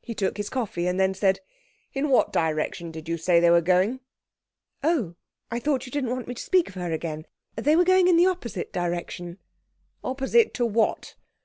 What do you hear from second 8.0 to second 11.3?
in the opposite direction.' 'Opposite to what?